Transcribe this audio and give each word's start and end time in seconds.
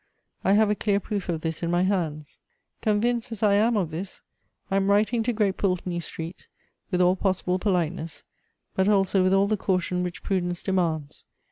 I 0.43 0.53
have 0.53 0.71
a 0.71 0.75
clear 0.75 0.99
proof 0.99 1.29
of 1.29 1.41
this 1.41 1.61
in 1.61 1.69
my 1.69 1.83
hands. 1.83 2.39
Convinced 2.81 3.31
as 3.31 3.43
I 3.43 3.53
am 3.53 3.77
of 3.77 3.91
this, 3.91 4.21
I 4.71 4.75
am 4.77 4.89
writing 4.89 5.21
to 5.21 5.31
Great 5.31 5.57
Pulteney 5.57 5.99
Street 5.99 6.47
with 6.89 7.01
all 7.01 7.15
possible 7.15 7.59
politeness, 7.59 8.23
but 8.73 8.89
also 8.89 9.21
with 9.21 9.31
all 9.31 9.45
the 9.45 9.57
caution 9.57 10.01
which 10.01 10.23
prudence 10.23 10.63
demands. 10.63 11.23